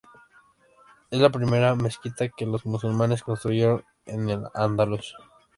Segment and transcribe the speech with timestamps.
[1.11, 5.15] Es la primera mezquita que los musulmanes construyeron en al-Andalus.